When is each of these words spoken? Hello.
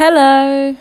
Hello. 0.00 0.74